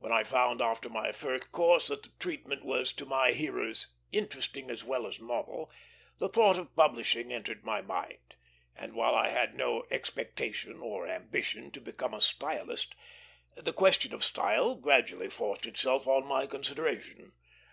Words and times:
When 0.00 0.10
I 0.10 0.24
found 0.24 0.60
after 0.60 0.88
my 0.88 1.12
first 1.12 1.52
course 1.52 1.86
that 1.86 2.02
the 2.02 2.08
treatment 2.18 2.64
was 2.64 2.92
to 2.94 3.06
my 3.06 3.30
hearers 3.30 3.86
interesting 4.10 4.72
as 4.72 4.82
well 4.82 5.06
as 5.06 5.20
novel, 5.20 5.70
the 6.18 6.28
thought 6.28 6.58
of 6.58 6.74
publishing 6.74 7.32
entered 7.32 7.62
my 7.64 7.80
mind; 7.80 8.34
and 8.74 8.92
while 8.92 9.14
I 9.14 9.28
had 9.28 9.54
no 9.54 9.84
expectation 9.88 10.80
or 10.80 11.06
ambition 11.06 11.70
to 11.70 11.80
become 11.80 12.12
a 12.12 12.20
stylist, 12.20 12.96
the 13.54 13.72
question 13.72 14.12
of 14.12 14.24
style 14.24 14.74
gradually 14.74 15.30
forced 15.30 15.64
itself 15.64 16.08
on 16.08 16.26
my 16.26 16.48
consideration. 16.48 17.30